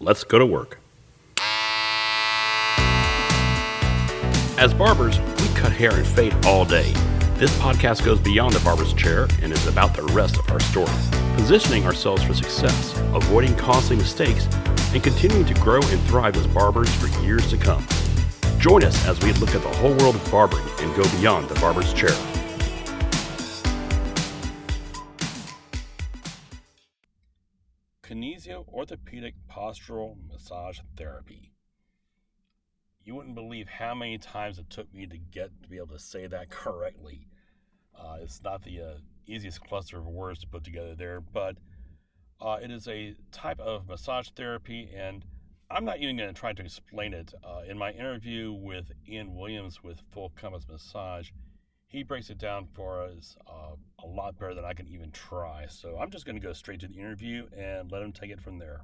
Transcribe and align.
Let's 0.00 0.22
go 0.22 0.38
to 0.38 0.46
work. 0.46 0.78
As 4.56 4.72
barbers, 4.72 5.18
we 5.18 5.48
cut 5.54 5.72
hair 5.72 5.92
and 5.92 6.06
fade 6.06 6.34
all 6.46 6.64
day. 6.64 6.92
This 7.34 7.56
podcast 7.58 8.04
goes 8.04 8.20
beyond 8.20 8.54
the 8.54 8.60
barber's 8.60 8.92
chair 8.94 9.26
and 9.42 9.52
is 9.52 9.66
about 9.66 9.94
the 9.94 10.04
rest 10.14 10.36
of 10.38 10.48
our 10.50 10.60
story, 10.60 10.92
positioning 11.34 11.84
ourselves 11.84 12.22
for 12.22 12.34
success, 12.34 12.96
avoiding 13.12 13.56
costly 13.56 13.96
mistakes, 13.96 14.46
and 14.94 15.02
continuing 15.02 15.46
to 15.46 15.54
grow 15.54 15.80
and 15.82 16.00
thrive 16.02 16.36
as 16.36 16.46
barbers 16.48 16.92
for 16.94 17.08
years 17.20 17.48
to 17.50 17.56
come. 17.56 17.84
Join 18.60 18.84
us 18.84 19.04
as 19.06 19.20
we 19.22 19.32
look 19.34 19.54
at 19.54 19.62
the 19.62 19.76
whole 19.78 19.94
world 19.96 20.14
of 20.14 20.30
barbering 20.30 20.66
and 20.78 20.94
go 20.96 21.02
beyond 21.18 21.48
the 21.48 21.58
barber's 21.60 21.92
chair. 21.92 22.16
Kinesio 28.08 28.66
Orthopedic 28.68 29.34
Postural 29.50 30.16
Massage 30.26 30.78
Therapy. 30.96 31.52
You 33.04 33.14
wouldn't 33.14 33.34
believe 33.34 33.68
how 33.68 33.94
many 33.94 34.16
times 34.16 34.58
it 34.58 34.70
took 34.70 34.92
me 34.94 35.06
to 35.06 35.18
get 35.18 35.50
to 35.62 35.68
be 35.68 35.76
able 35.76 35.88
to 35.88 35.98
say 35.98 36.26
that 36.26 36.48
correctly. 36.50 37.26
Uh, 37.94 38.16
it's 38.22 38.42
not 38.42 38.62
the 38.62 38.80
uh, 38.80 38.94
easiest 39.26 39.60
cluster 39.60 39.98
of 39.98 40.06
words 40.06 40.40
to 40.40 40.46
put 40.46 40.64
together 40.64 40.94
there, 40.94 41.20
but 41.20 41.58
uh, 42.40 42.56
it 42.62 42.70
is 42.70 42.88
a 42.88 43.14
type 43.30 43.60
of 43.60 43.86
massage 43.86 44.30
therapy, 44.30 44.90
and 44.96 45.22
I'm 45.70 45.84
not 45.84 45.98
even 45.98 46.16
going 46.16 46.32
to 46.32 46.40
try 46.40 46.54
to 46.54 46.62
explain 46.62 47.12
it. 47.12 47.34
Uh, 47.44 47.60
in 47.68 47.76
my 47.76 47.90
interview 47.90 48.54
with 48.54 48.90
Ian 49.06 49.34
Williams 49.34 49.82
with 49.82 50.00
Full 50.12 50.32
Compass 50.34 50.64
Massage, 50.66 51.28
he 51.88 52.02
breaks 52.02 52.28
it 52.28 52.38
down 52.38 52.68
for 52.74 53.02
us 53.02 53.36
uh, 53.48 53.74
a 54.04 54.06
lot 54.06 54.38
better 54.38 54.54
than 54.54 54.64
I 54.64 54.74
can 54.74 54.86
even 54.88 55.10
try. 55.10 55.66
So 55.68 55.98
I'm 55.98 56.10
just 56.10 56.26
going 56.26 56.36
to 56.36 56.46
go 56.46 56.52
straight 56.52 56.80
to 56.80 56.88
the 56.88 56.94
interview 56.94 57.46
and 57.56 57.90
let 57.90 58.02
him 58.02 58.12
take 58.12 58.30
it 58.30 58.40
from 58.40 58.58
there. 58.58 58.82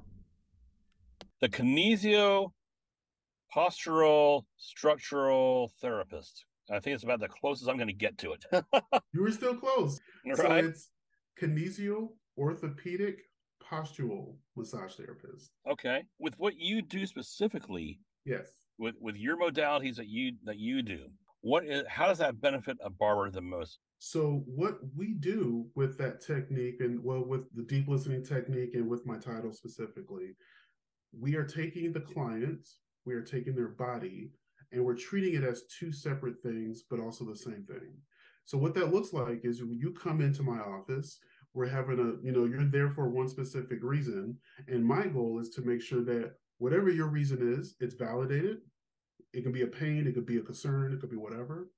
The 1.39 1.49
Kinesio 1.49 2.49
Postural 3.55 4.43
Structural 4.57 5.71
Therapist. 5.79 6.45
I 6.71 6.79
think 6.79 6.95
it's 6.95 7.03
about 7.03 7.19
the 7.19 7.27
closest 7.27 7.69
I'm 7.69 7.77
going 7.77 7.87
to 7.87 7.93
get 7.93 8.17
to 8.19 8.33
it. 8.33 8.45
you 9.13 9.21
were 9.21 9.31
still 9.31 9.55
close. 9.55 9.99
Right. 10.25 10.37
So 10.37 10.51
it's 10.55 10.89
Kinesio 11.39 12.09
Orthopedic 12.37 13.19
Postural 13.63 14.33
Massage 14.55 14.95
Therapist. 14.95 15.51
Okay. 15.69 16.03
With 16.17 16.33
what 16.39 16.57
you 16.57 16.81
do 16.81 17.05
specifically, 17.05 17.99
yes. 18.25 18.47
With 18.77 18.95
with 18.99 19.15
your 19.15 19.37
modalities 19.37 19.95
that 19.95 20.07
you 20.07 20.33
that 20.43 20.57
you 20.57 20.81
do, 20.81 21.05
what 21.45 21.63
is 21.63 21.83
how 21.87 22.07
does 22.07 22.17
that 22.17 22.41
benefit 22.41 22.75
a 22.83 22.89
barber 22.89 23.29
the 23.29 23.39
most? 23.39 23.77
So 23.99 24.43
what 24.47 24.79
we 24.95 25.13
do 25.13 25.67
with 25.75 25.95
that 25.99 26.19
technique 26.19 26.77
and 26.79 27.03
well 27.03 27.23
with 27.23 27.41
the 27.53 27.61
deep 27.61 27.87
listening 27.87 28.25
technique 28.25 28.71
and 28.73 28.89
with 28.89 29.05
my 29.05 29.19
title 29.19 29.53
specifically, 29.53 30.35
we 31.17 31.35
are 31.35 31.45
taking 31.45 31.93
the 31.93 31.99
client, 31.99 32.67
we 33.05 33.13
are 33.13 33.21
taking 33.21 33.55
their 33.55 33.67
body 33.67 34.31
and 34.71 34.83
we're 34.83 34.95
treating 34.95 35.35
it 35.35 35.47
as 35.47 35.65
two 35.79 35.91
separate 35.91 36.41
things 36.41 36.81
but 36.89 36.99
also 36.99 37.23
the 37.23 37.35
same 37.35 37.63
thing. 37.67 37.93
So 38.45 38.57
what 38.57 38.73
that 38.73 38.91
looks 38.91 39.13
like 39.13 39.41
is 39.43 39.61
when 39.61 39.77
you 39.77 39.91
come 39.91 40.21
into 40.21 40.41
my 40.41 40.57
office, 40.57 41.19
we're 41.53 41.69
having 41.69 41.99
a, 41.99 42.25
you 42.25 42.31
know, 42.31 42.45
you're 42.45 42.65
there 42.65 42.89
for 42.89 43.07
one 43.07 43.27
specific 43.27 43.83
reason 43.83 44.35
and 44.67 44.83
my 44.83 45.05
goal 45.05 45.39
is 45.39 45.51
to 45.51 45.61
make 45.61 45.83
sure 45.83 46.03
that 46.05 46.33
whatever 46.57 46.89
your 46.89 47.07
reason 47.07 47.55
is, 47.59 47.75
it's 47.79 47.93
validated 47.93 48.61
it 49.35 49.43
can 49.43 49.51
be 49.51 49.63
a 49.63 49.67
pain, 49.67 50.07
it 50.07 50.13
could 50.13 50.25
be 50.25 50.37
a 50.37 50.41
concern, 50.41 50.93
it 50.93 51.01
could 51.01 51.11
be 51.11 51.17
whatever. 51.17 51.69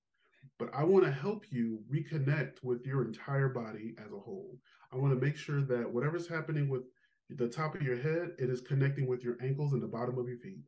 But 0.60 0.70
I 0.74 0.84
want 0.84 1.06
to 1.06 1.12
help 1.12 1.46
you 1.50 1.80
reconnect 1.92 2.64
with 2.64 2.86
your 2.86 3.04
entire 3.04 3.50
body 3.50 3.96
as 3.98 4.12
a 4.12 4.20
whole. 4.20 4.58
I 4.94 4.98
want 4.98 5.14
to 5.14 5.26
make 5.26 5.36
sure 5.36 5.62
that 5.62 5.92
whatever's 5.92 6.28
happening 6.28 6.70
with 6.70 6.84
the 7.30 7.48
top 7.48 7.76
of 7.76 7.82
your 7.82 7.98
head, 7.98 8.32
it 8.40 8.50
is 8.50 8.62
connecting 8.62 9.08
with 9.08 9.24
your 9.24 9.38
ankles 9.42 9.74
and 9.74 9.82
the 9.82 9.88
bottom 9.88 10.18
of 10.18 10.28
your 10.28 10.38
feet. 10.38 10.62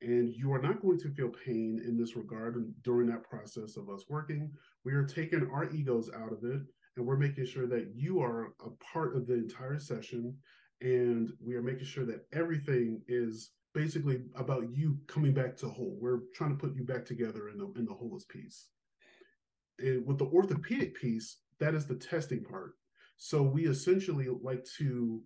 And 0.00 0.32
you 0.34 0.52
are 0.52 0.60
not 0.60 0.82
going 0.82 0.98
to 1.00 1.14
feel 1.14 1.28
pain 1.28 1.80
in 1.86 1.96
this 1.96 2.16
regard 2.16 2.56
during 2.82 3.08
that 3.08 3.22
process 3.22 3.76
of 3.76 3.88
us 3.88 4.04
working. 4.08 4.50
We 4.84 4.94
are 4.94 5.04
taking 5.04 5.48
our 5.52 5.70
egos 5.70 6.10
out 6.14 6.32
of 6.32 6.42
it 6.44 6.62
and 6.96 7.06
we're 7.06 7.16
making 7.16 7.46
sure 7.46 7.66
that 7.68 7.92
you 7.94 8.20
are 8.20 8.52
a 8.64 8.70
part 8.92 9.16
of 9.16 9.26
the 9.26 9.34
entire 9.34 9.78
session. 9.78 10.36
And 10.80 11.30
we 11.40 11.54
are 11.54 11.62
making 11.62 11.84
sure 11.84 12.04
that 12.06 12.26
everything 12.32 13.00
is 13.06 13.52
basically 13.74 14.22
about 14.36 14.74
you 14.74 14.98
coming 15.06 15.32
back 15.32 15.56
to 15.58 15.68
whole. 15.68 15.96
We're 16.00 16.20
trying 16.34 16.50
to 16.50 16.56
put 16.56 16.76
you 16.76 16.84
back 16.84 17.04
together 17.04 17.48
in 17.48 17.58
the 17.58 17.72
in 17.76 17.84
the 17.84 17.94
wholest 17.94 18.28
piece. 18.28 18.68
And 19.78 20.06
with 20.06 20.18
the 20.18 20.26
orthopedic 20.26 20.94
piece, 20.94 21.38
that 21.58 21.74
is 21.74 21.86
the 21.86 21.94
testing 21.94 22.44
part. 22.44 22.72
So 23.16 23.42
we 23.42 23.66
essentially 23.66 24.28
like 24.42 24.64
to 24.78 25.22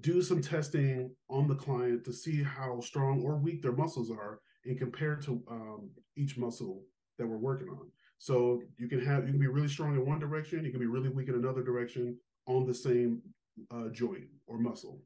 do 0.00 0.22
some 0.22 0.40
testing 0.40 1.10
on 1.28 1.48
the 1.48 1.54
client 1.54 2.04
to 2.04 2.12
see 2.12 2.42
how 2.42 2.80
strong 2.80 3.22
or 3.22 3.36
weak 3.36 3.62
their 3.62 3.72
muscles 3.72 4.10
are 4.10 4.40
and 4.64 4.78
compare 4.78 5.16
to 5.16 5.42
um, 5.50 5.90
each 6.16 6.36
muscle 6.36 6.82
that 7.18 7.26
we're 7.26 7.38
working 7.38 7.68
on. 7.68 7.90
So 8.18 8.62
you 8.78 8.88
can 8.88 9.04
have 9.04 9.24
you 9.24 9.32
can 9.32 9.40
be 9.40 9.46
really 9.46 9.68
strong 9.68 9.94
in 9.94 10.06
one 10.06 10.18
direction, 10.18 10.64
you 10.64 10.70
can 10.70 10.80
be 10.80 10.86
really 10.86 11.08
weak 11.08 11.28
in 11.28 11.34
another 11.34 11.62
direction 11.62 12.16
on 12.46 12.66
the 12.66 12.74
same 12.74 13.22
uh, 13.70 13.88
joint 13.88 14.26
or 14.46 14.58
muscle. 14.58 15.02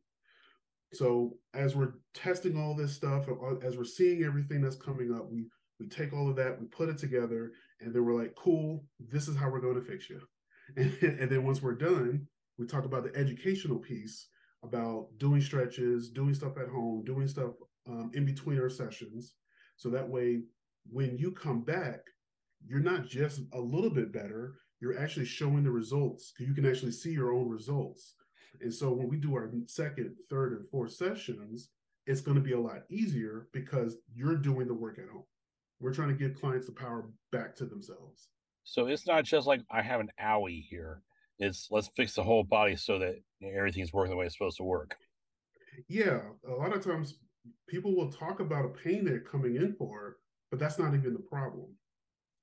So 0.94 1.36
as 1.54 1.74
we're 1.74 1.94
testing 2.14 2.58
all 2.58 2.74
this 2.74 2.94
stuff, 2.94 3.26
uh, 3.28 3.56
as 3.56 3.76
we're 3.76 3.84
seeing 3.84 4.24
everything 4.24 4.60
that's 4.60 4.76
coming 4.76 5.14
up, 5.14 5.30
we 5.30 5.46
we 5.80 5.88
take 5.88 6.12
all 6.12 6.30
of 6.30 6.36
that, 6.36 6.60
we 6.60 6.66
put 6.66 6.88
it 6.88 6.98
together, 6.98 7.52
and 7.80 7.92
then 7.92 8.04
we're 8.04 8.20
like, 8.20 8.34
cool, 8.36 8.84
this 9.00 9.26
is 9.26 9.36
how 9.36 9.50
we're 9.50 9.60
going 9.60 9.74
to 9.74 9.82
fix 9.82 10.08
you. 10.08 10.20
And, 10.76 10.96
and 11.02 11.30
then 11.30 11.44
once 11.44 11.60
we're 11.60 11.74
done, 11.74 12.26
we 12.58 12.66
talk 12.66 12.84
about 12.84 13.04
the 13.04 13.18
educational 13.18 13.78
piece 13.78 14.28
about 14.62 15.08
doing 15.18 15.40
stretches, 15.40 16.10
doing 16.10 16.32
stuff 16.32 16.56
at 16.58 16.68
home, 16.68 17.02
doing 17.04 17.28
stuff 17.28 17.52
um, 17.88 18.10
in 18.14 18.24
between 18.24 18.58
our 18.60 18.70
sessions. 18.70 19.34
So 19.76 19.90
that 19.90 20.08
way, 20.08 20.42
when 20.90 21.18
you 21.18 21.32
come 21.32 21.62
back, 21.62 22.00
you're 22.66 22.80
not 22.80 23.06
just 23.06 23.40
a 23.52 23.60
little 23.60 23.90
bit 23.90 24.12
better, 24.12 24.54
you're 24.80 24.98
actually 24.98 25.26
showing 25.26 25.64
the 25.64 25.70
results. 25.70 26.32
You 26.38 26.54
can 26.54 26.66
actually 26.66 26.92
see 26.92 27.10
your 27.10 27.34
own 27.34 27.48
results. 27.48 28.14
And 28.60 28.72
so 28.72 28.92
when 28.92 29.08
we 29.08 29.16
do 29.16 29.34
our 29.34 29.50
second, 29.66 30.14
third, 30.30 30.52
and 30.52 30.68
fourth 30.68 30.92
sessions, 30.92 31.70
it's 32.06 32.20
going 32.20 32.36
to 32.36 32.42
be 32.42 32.52
a 32.52 32.60
lot 32.60 32.82
easier 32.90 33.48
because 33.52 33.96
you're 34.14 34.36
doing 34.36 34.66
the 34.66 34.74
work 34.74 34.98
at 34.98 35.08
home. 35.08 35.24
We're 35.80 35.94
trying 35.94 36.08
to 36.08 36.14
give 36.14 36.40
clients 36.40 36.66
the 36.66 36.72
power 36.72 37.10
back 37.32 37.56
to 37.56 37.66
themselves. 37.66 38.28
So 38.64 38.86
it's 38.86 39.06
not 39.06 39.24
just 39.24 39.46
like 39.46 39.60
I 39.70 39.82
have 39.82 40.00
an 40.00 40.10
owie 40.22 40.64
here. 40.64 41.02
It's 41.38 41.68
let's 41.70 41.90
fix 41.96 42.14
the 42.14 42.22
whole 42.22 42.44
body 42.44 42.76
so 42.76 42.98
that 42.98 43.16
everything's 43.42 43.92
working 43.92 44.10
the 44.10 44.16
way 44.16 44.26
it's 44.26 44.36
supposed 44.36 44.56
to 44.58 44.64
work. 44.64 44.96
Yeah, 45.88 46.20
a 46.48 46.52
lot 46.52 46.74
of 46.74 46.84
times 46.84 47.18
people 47.68 47.94
will 47.94 48.10
talk 48.10 48.40
about 48.40 48.64
a 48.64 48.68
pain 48.68 49.04
they're 49.04 49.20
coming 49.20 49.56
in 49.56 49.74
for, 49.74 50.16
but 50.50 50.60
that's 50.60 50.78
not 50.78 50.94
even 50.94 51.12
the 51.12 51.18
problem. 51.18 51.66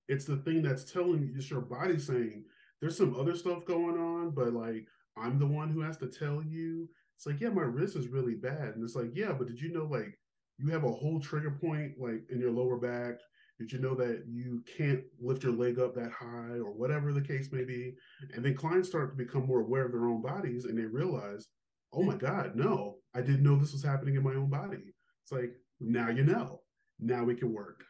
It's 0.08 0.26
the 0.26 0.38
thing 0.38 0.62
that's 0.62 0.92
telling 0.92 1.22
you, 1.22 1.34
just 1.34 1.50
your 1.50 1.62
body 1.62 1.98
saying, 1.98 2.44
there's 2.82 2.98
some 2.98 3.16
other 3.16 3.36
stuff 3.36 3.66
going 3.66 3.98
on, 3.98 4.32
but 4.32 4.54
like 4.54 4.88
I'm 5.18 5.40
the 5.40 5.48
one 5.48 5.70
who 5.70 5.82
has 5.82 5.98
to 5.98 6.08
tell 6.08 6.44
you. 6.44 6.88
It's 7.18 7.26
like, 7.26 7.40
yeah, 7.40 7.50
my 7.50 7.64
wrist 7.64 7.96
is 7.96 8.08
really 8.08 8.36
bad. 8.36 8.76
And 8.76 8.84
it's 8.84 8.96
like, 8.96 9.12
yeah, 9.14 9.32
but 9.32 9.48
did 9.48 9.62
you 9.62 9.72
know 9.72 9.86
like 9.86 10.18
you 10.58 10.72
have 10.72 10.84
a 10.84 10.92
whole 10.92 11.20
trigger 11.20 11.52
point 11.52 11.94
like 12.00 12.24
in 12.30 12.40
your 12.40 12.52
lower 12.52 12.78
back? 12.78 13.20
Did 13.60 13.72
you 13.72 13.80
know 13.80 13.94
that 13.96 14.24
you 14.28 14.64
can't 14.76 15.04
lift 15.20 15.44
your 15.44 15.52
leg 15.52 15.78
up 15.78 15.94
that 15.94 16.12
high 16.12 16.58
or 16.58 16.72
whatever 16.72 17.14
the 17.14 17.22
case 17.22 17.52
may 17.52 17.64
be? 17.64 17.94
And 18.34 18.44
then 18.44 18.56
clients 18.56 18.90
start 18.90 19.12
to 19.12 19.24
become 19.24 19.46
more 19.46 19.62
aware 19.62 19.86
of 19.86 19.92
their 19.92 20.08
own 20.08 20.22
bodies 20.22 20.66
and 20.66 20.78
they 20.78 20.86
realize, 20.86 21.48
oh 21.94 22.02
my 22.02 22.16
God, 22.16 22.56
no, 22.56 22.96
I 23.14 23.22
didn't 23.22 23.44
know 23.44 23.56
this 23.56 23.74
was 23.74 23.84
happening 23.84 24.16
in 24.16 24.24
my 24.24 24.34
own 24.34 24.50
body. 24.50 24.96
It's 25.24 25.32
like, 25.32 25.52
now 25.80 26.10
you 26.10 26.24
know. 26.24 26.62
Now 27.00 27.24
we 27.24 27.36
can 27.36 27.54
work. 27.54 27.84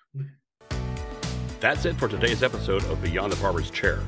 That's 1.60 1.86
it 1.86 1.96
for 1.98 2.08
today's 2.08 2.44
episode 2.44 2.84
of 2.86 3.02
Beyond 3.04 3.34
the 3.34 3.38
Barber's 3.38 3.70
Chair. 3.70 4.00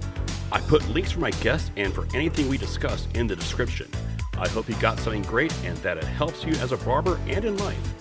I 0.53 0.61
put 0.61 0.87
links 0.89 1.11
for 1.11 1.19
my 1.19 1.31
guests 1.31 1.71
and 1.77 1.91
for 1.91 2.05
anything 2.13 2.47
we 2.47 2.59
discussed 2.59 3.07
in 3.17 3.25
the 3.25 3.35
description. 3.35 3.89
I 4.37 4.47
hope 4.47 4.69
you 4.69 4.75
got 4.75 4.99
something 4.99 5.23
great 5.23 5.51
and 5.65 5.75
that 5.77 5.97
it 5.97 6.03
helps 6.03 6.45
you 6.45 6.53
as 6.57 6.71
a 6.71 6.77
barber 6.77 7.19
and 7.27 7.43
in 7.43 7.57
life. 7.57 7.93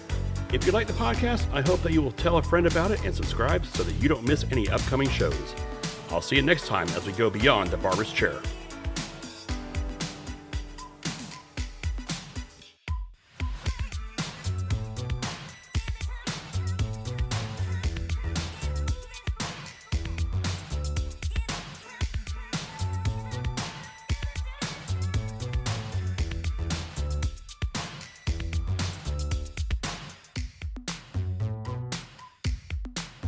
If 0.52 0.66
you 0.66 0.72
like 0.72 0.86
the 0.86 0.92
podcast, 0.92 1.50
I 1.54 1.62
hope 1.62 1.80
that 1.80 1.92
you 1.92 2.02
will 2.02 2.12
tell 2.12 2.36
a 2.36 2.42
friend 2.42 2.66
about 2.66 2.90
it 2.90 3.02
and 3.06 3.14
subscribe 3.14 3.64
so 3.64 3.82
that 3.82 3.94
you 3.94 4.06
don't 4.06 4.28
miss 4.28 4.44
any 4.52 4.68
upcoming 4.68 5.08
shows. 5.08 5.54
I'll 6.10 6.20
see 6.20 6.36
you 6.36 6.42
next 6.42 6.66
time 6.66 6.88
as 6.90 7.06
we 7.06 7.12
go 7.12 7.30
beyond 7.30 7.70
the 7.70 7.78
barber's 7.78 8.12
chair. 8.12 8.38